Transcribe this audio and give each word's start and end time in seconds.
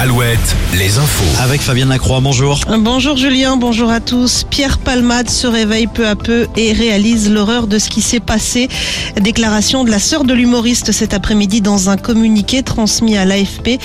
Alouette, 0.00 0.54
les 0.78 0.96
infos. 0.98 1.42
Avec 1.42 1.60
Fabienne 1.60 1.88
Lacroix, 1.88 2.20
bonjour. 2.20 2.60
Bonjour 2.78 3.16
Julien, 3.16 3.56
bonjour 3.56 3.90
à 3.90 3.98
tous. 3.98 4.44
Pierre 4.48 4.78
Palmade 4.78 5.28
se 5.28 5.48
réveille 5.48 5.88
peu 5.88 6.06
à 6.06 6.14
peu 6.14 6.46
et 6.56 6.72
réalise 6.72 7.28
l'horreur 7.28 7.66
de 7.66 7.80
ce 7.80 7.88
qui 7.88 8.00
s'est 8.00 8.20
passé. 8.20 8.68
Déclaration 9.20 9.82
de 9.82 9.90
la 9.90 9.98
sœur 9.98 10.22
de 10.22 10.34
l'humoriste 10.34 10.92
cet 10.92 11.14
après-midi 11.14 11.62
dans 11.62 11.90
un 11.90 11.96
communiqué 11.96 12.62
transmis 12.62 13.16
à 13.16 13.24
l'AFP. 13.24 13.80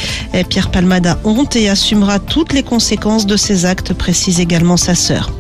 Pierre 0.50 0.70
Palmade 0.70 1.08
a 1.08 1.18
honte 1.24 1.56
et 1.56 1.68
assumera 1.68 2.20
toutes 2.20 2.54
les 2.54 2.62
conséquences 2.62 3.26
de 3.26 3.36
ses 3.36 3.66
actes, 3.66 3.96
précise 3.96 4.40
également 4.40 4.78
sa 4.78 4.94
sœur. 4.94 5.32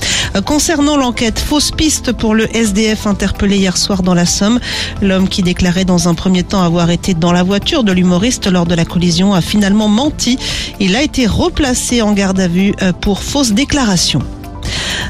Concernant 0.42 0.98
l'enquête, 0.98 1.40
fausse 1.40 1.70
piste 1.70 2.12
pour 2.12 2.34
le 2.34 2.54
SDF 2.56 3.06
interpellé 3.06 3.58
hier 3.58 3.78
soir 3.78 4.02
dans 4.02 4.16
la 4.16 4.26
Somme. 4.26 4.60
L'homme 5.02 5.30
qui 5.30 5.44
déclarait 5.44 5.86
dans 5.86 6.08
un 6.08 6.16
premier 6.16 6.44
temps 6.44 6.64
avoir 6.64 6.90
été 6.90 7.14
dans 7.14 7.32
la 7.32 7.44
voiture 7.44 7.84
de 7.84 7.92
l'humoriste 7.92 8.52
lors 8.52 8.66
de 8.66 8.74
la 8.74 8.84
collision 8.84 9.34
a 9.36 9.42
finalement 9.42 9.88
menti. 9.88 10.40
Il 10.80 10.96
a 10.96 11.04
été 11.04 11.28
replacé 11.28 12.02
en 12.02 12.14
garde 12.14 12.40
à 12.40 12.48
vue 12.48 12.74
euh, 12.82 12.94
pour 12.94 13.22
fausse 13.22 13.52
déclaration. 13.52 14.22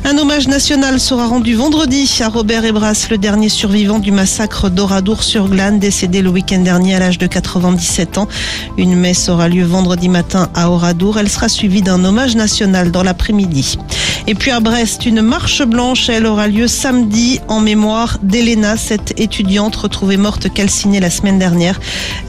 Un 0.05 0.17
hommage 0.17 0.49
national 0.49 0.99
sera 0.99 1.27
rendu 1.27 1.55
vendredi 1.55 2.11
à 2.19 2.27
Robert 2.27 2.65
Ebras, 2.65 3.07
le 3.09 3.17
dernier 3.17 3.47
survivant 3.47 3.99
du 3.99 4.11
massacre 4.11 4.69
d'Oradour-sur-Glane, 4.69 5.79
décédé 5.79 6.21
le 6.21 6.29
week-end 6.29 6.59
dernier 6.59 6.95
à 6.95 6.99
l'âge 6.99 7.17
de 7.17 7.27
97 7.27 8.17
ans. 8.17 8.27
Une 8.77 8.95
messe 8.95 9.29
aura 9.29 9.47
lieu 9.47 9.63
vendredi 9.63 10.09
matin 10.09 10.49
à 10.55 10.69
Oradour. 10.69 11.19
Elle 11.19 11.29
sera 11.29 11.47
suivie 11.47 11.81
d'un 11.81 12.03
hommage 12.03 12.35
national 12.35 12.91
dans 12.91 13.03
l'après-midi. 13.03 13.77
Et 14.25 14.35
puis 14.35 14.51
à 14.51 14.61
Brest, 14.61 15.05
une 15.05 15.21
marche 15.21 15.63
blanche, 15.63 16.07
elle 16.07 16.25
aura 16.25 16.47
lieu 16.47 16.67
samedi 16.67 17.41
en 17.49 17.59
mémoire 17.59 18.19
d'Elena, 18.23 18.77
cette 18.77 19.19
étudiante 19.19 19.75
retrouvée 19.75 20.15
morte 20.15 20.51
calcinée 20.53 21.01
la 21.01 21.09
semaine 21.09 21.39
dernière. 21.39 21.77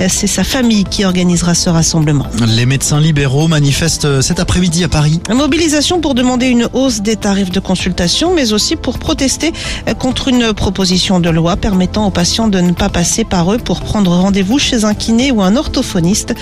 C'est 0.09 0.27
sa 0.27 0.43
famille 0.43 0.83
qui 0.83 1.05
organisera 1.05 1.55
ce 1.55 1.71
rassemblement. 1.71 2.27
Les 2.49 2.67
médecins 2.67 3.01
libéraux 3.01 3.47
manifestent 3.47 4.21
cet 4.23 4.41
après-midi 4.41 4.83
à 4.83 4.89
Paris. 4.89 5.21
Mobilisation 5.33 6.01
pour 6.01 6.17
demander 6.17 6.47
une 6.47 6.69
hausse 6.73 7.01
des 7.01 7.15
tarifs 7.15 7.53
de 7.53 7.61
consultation, 7.61 8.35
mais 8.35 8.53
aussi 8.53 8.75
pour 8.75 8.99
protester 8.99 9.53
contre 10.01 10.29
une 10.29 10.53
proposition 10.53 11.21
de 11.21 11.31
loi 11.31 11.57
permettant 11.57 12.07
aux 12.07 12.11
patients 12.11 12.49
de 12.49 12.59
ne 12.61 12.73
pas 12.73 12.89
passer 12.89 13.23
par 13.23 13.53
eux 13.53 13.59
pour 13.59 13.81
prendre 13.83 14.11
rendez-vous 14.11 14.59
chez 14.59 14.85
un 14.85 14.95
kiné 14.95 15.31
ou 15.31 15.43
un 15.43 15.55
orthophoniste. 15.55 16.35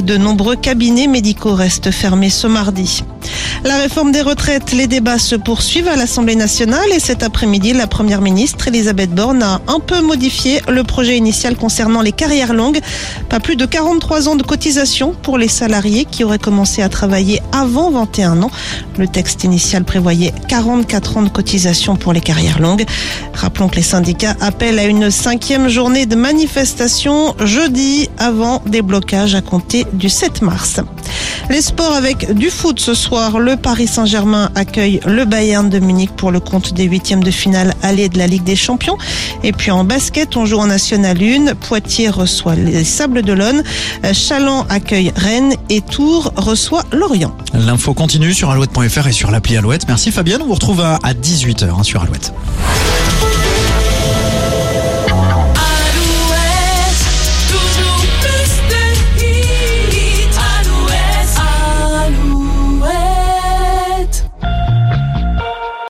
De 0.00 0.16
nombreux 0.16 0.54
cabinets 0.54 1.08
médicaux 1.08 1.54
restent 1.54 1.90
fermés 1.90 2.30
ce 2.30 2.46
mardi. 2.46 3.02
La 3.62 3.76
réforme 3.76 4.10
des 4.10 4.22
retraites, 4.22 4.72
les 4.72 4.86
débats 4.86 5.18
se 5.18 5.34
poursuivent 5.36 5.88
à 5.88 5.94
l'Assemblée 5.94 6.34
nationale 6.34 6.88
et 6.94 6.98
cet 6.98 7.22
après-midi, 7.22 7.74
la 7.74 7.86
première 7.86 8.22
ministre 8.22 8.68
Elisabeth 8.68 9.10
Borne 9.10 9.42
a 9.42 9.60
un 9.66 9.80
peu 9.80 10.00
modifié 10.00 10.62
le 10.66 10.82
projet 10.82 11.18
initial 11.18 11.56
concernant 11.56 12.00
les 12.00 12.12
carrières 12.12 12.54
longues. 12.54 12.80
Pas 13.28 13.38
plus 13.38 13.56
de 13.56 13.66
43 13.66 14.28
ans 14.30 14.34
de 14.34 14.42
cotisation 14.42 15.12
pour 15.12 15.36
les 15.36 15.48
salariés 15.48 16.06
qui 16.06 16.24
auraient 16.24 16.38
commencé 16.38 16.80
à 16.80 16.88
travailler 16.88 17.42
avant 17.52 17.90
21 17.90 18.42
ans. 18.42 18.50
Le 18.96 19.06
texte 19.06 19.44
initial 19.44 19.84
prévoyait 19.84 20.32
44 20.48 21.18
ans 21.18 21.22
de 21.22 21.28
cotisation 21.28 21.96
pour 21.96 22.14
les 22.14 22.22
carrières 22.22 22.60
longues. 22.60 22.86
Rappelons 23.34 23.68
que 23.68 23.76
les 23.76 23.82
syndicats 23.82 24.36
appellent 24.40 24.78
à 24.78 24.84
une 24.84 25.10
cinquième 25.10 25.68
journée 25.68 26.06
de 26.06 26.16
manifestation 26.16 27.34
jeudi 27.44 28.08
avant 28.16 28.62
des 28.64 28.80
blocages 28.80 29.34
à 29.34 29.42
compter 29.42 29.84
du 29.92 30.08
7 30.08 30.40
mars. 30.40 30.80
Les 31.50 31.62
sports 31.62 31.94
avec 31.94 32.32
du 32.32 32.48
foot 32.48 32.78
ce 32.78 32.94
soir. 32.94 33.38
Paris 33.56 33.86
Saint-Germain 33.86 34.50
accueille 34.54 35.00
le 35.06 35.24
Bayern 35.24 35.68
de 35.68 35.78
Munich 35.78 36.10
pour 36.16 36.30
le 36.30 36.40
compte 36.40 36.74
des 36.74 36.84
huitièmes 36.84 37.22
de 37.22 37.30
finale 37.30 37.74
allée 37.82 38.08
de 38.08 38.18
la 38.18 38.26
Ligue 38.26 38.44
des 38.44 38.56
Champions. 38.56 38.96
Et 39.42 39.52
puis 39.52 39.70
en 39.70 39.84
basket, 39.84 40.36
on 40.36 40.46
joue 40.46 40.58
en 40.58 40.66
National 40.66 41.16
1. 41.20 41.54
Poitiers 41.54 42.10
reçoit 42.10 42.54
les 42.54 42.84
Sables 42.84 43.22
d'Olonne. 43.22 43.62
Chaland 44.12 44.66
accueille 44.68 45.12
Rennes 45.16 45.54
et 45.68 45.80
Tours 45.80 46.32
reçoit 46.36 46.84
Lorient. 46.92 47.34
L'info 47.54 47.94
continue 47.94 48.34
sur 48.34 48.50
alouette.fr 48.50 49.06
et 49.08 49.12
sur 49.12 49.30
l'appli 49.30 49.56
Alouette. 49.56 49.86
Merci 49.88 50.10
Fabienne. 50.10 50.40
On 50.42 50.46
vous 50.46 50.54
retrouve 50.54 50.80
à 50.80 50.98
18h 51.12 51.82
sur 51.84 52.02
Alouette. 52.02 52.32